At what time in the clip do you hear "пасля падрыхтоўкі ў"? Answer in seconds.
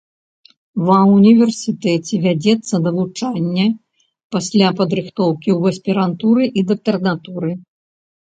4.37-5.75